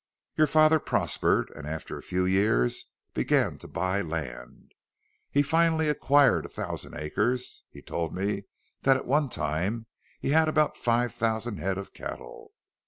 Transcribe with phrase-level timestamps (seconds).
[0.35, 4.71] Your father prospered and after a few years began to buy land.
[5.29, 8.45] He finally acquired a thousand acres; he told me
[8.81, 9.85] that at one time
[10.19, 12.55] he had about five thousand head of cattle.